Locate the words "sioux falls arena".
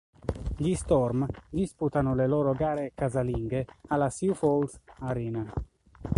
4.09-5.53